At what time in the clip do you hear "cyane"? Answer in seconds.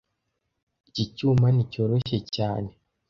2.35-2.69